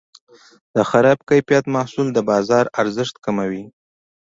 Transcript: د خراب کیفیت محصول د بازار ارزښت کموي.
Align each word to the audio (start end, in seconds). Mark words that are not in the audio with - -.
د 0.75 0.77
خراب 0.89 1.17
کیفیت 1.29 1.65
محصول 1.75 2.07
د 2.13 2.19
بازار 2.29 2.65
ارزښت 2.81 3.15
کموي. 3.25 3.63